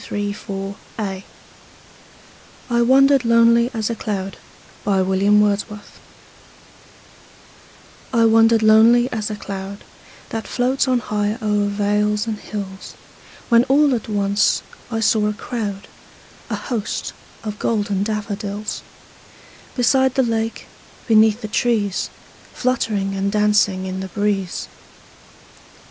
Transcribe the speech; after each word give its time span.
William 0.09 0.33
Wordsworth 0.47 1.23
I 2.71 2.81
Wandered 2.81 3.23
Lonely 3.23 3.69
As 3.71 3.87
a 3.91 3.95
Cloud 3.95 4.37
I 4.87 5.03
WANDERED 8.15 8.63
lonely 8.63 9.11
as 9.13 9.29
a 9.29 9.35
cloud 9.35 9.83
That 10.29 10.47
floats 10.47 10.87
on 10.87 10.97
high 11.01 11.37
o'er 11.39 11.67
vales 11.67 12.25
and 12.25 12.39
hills, 12.39 12.95
When 13.49 13.63
all 13.65 13.93
at 13.93 14.09
once 14.09 14.63
I 14.89 15.01
saw 15.01 15.27
a 15.27 15.33
crowd, 15.33 15.87
A 16.49 16.55
host, 16.55 17.13
of 17.43 17.59
golden 17.59 18.01
daffodils; 18.01 18.81
Beside 19.75 20.15
the 20.15 20.23
lake, 20.23 20.65
beneath 21.05 21.41
the 21.41 21.47
trees, 21.47 22.09
Fluttering 22.53 23.13
and 23.13 23.31
dancing 23.31 23.85
in 23.85 23.99
the 23.99 24.07
breeze. 24.07 24.67